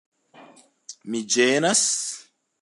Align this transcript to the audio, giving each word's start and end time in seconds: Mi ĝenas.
Mi 1.11 1.21
ĝenas. 1.35 1.85